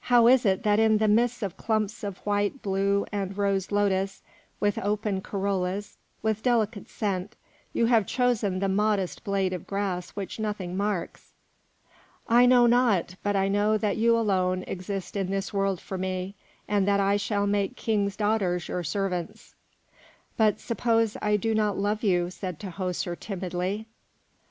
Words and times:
How 0.00 0.26
is 0.26 0.46
it 0.46 0.62
that 0.62 0.78
in 0.78 0.96
the 0.96 1.06
midst 1.06 1.42
of 1.42 1.58
clumps 1.58 2.02
of 2.02 2.16
white, 2.24 2.62
blue, 2.62 3.04
and 3.12 3.36
rose 3.36 3.70
lotus, 3.70 4.22
with 4.58 4.78
open 4.78 5.20
corollas, 5.20 5.98
with 6.22 6.42
delicate 6.42 6.88
scent, 6.88 7.36
you 7.74 7.84
have 7.84 8.06
chosen 8.06 8.58
the 8.60 8.70
modest 8.70 9.22
blade 9.22 9.52
of 9.52 9.66
grass 9.66 10.12
which 10.12 10.40
nothing 10.40 10.78
marks?" 10.78 11.34
"I 12.26 12.46
know 12.46 12.64
not, 12.66 13.16
but 13.22 13.36
I 13.36 13.48
know 13.48 13.76
that 13.76 13.98
you 13.98 14.16
alone 14.16 14.62
exist 14.62 15.14
in 15.14 15.30
this 15.30 15.52
world 15.52 15.78
for 15.78 15.98
me, 15.98 16.36
and 16.66 16.88
that 16.88 16.98
I 17.00 17.18
shall 17.18 17.46
make 17.46 17.76
kings' 17.76 18.16
daughters 18.16 18.68
your 18.68 18.82
servants." 18.82 19.54
"But 20.38 20.58
suppose 20.58 21.18
I 21.20 21.36
do 21.36 21.54
not 21.54 21.76
love 21.76 22.02
you?" 22.02 22.30
said 22.30 22.58
Tahoser, 22.58 23.14
timidly. 23.14 23.86